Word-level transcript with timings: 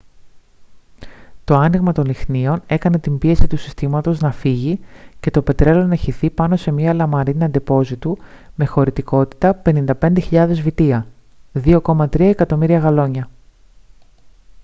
το 1.43 1.55
άνοιγμα 1.55 1.91
των 1.91 2.05
λυχνίων 2.05 2.59
έκανε 2.67 2.99
την 2.99 3.17
πίεση 3.17 3.47
του 3.47 3.57
συστήματος 3.57 4.19
να 4.19 4.31
φύγει 4.31 4.79
και 5.19 5.31
το 5.31 5.41
πετρέλαιο 5.41 5.85
να 5.85 5.95
χυθεί 5.95 6.29
πάνω 6.29 6.55
σε 6.55 6.71
μια 6.71 6.93
λαμαρίνα 6.93 7.49
ντεπόζιτου 7.49 8.17
με 8.55 8.65
χωρητικότητα 8.65 9.61
55.000 9.65 10.47
βυτία 10.59 11.07
2,3 11.63 12.19
εκατομμύρια 12.19 12.79
γαλόνια 12.79 13.29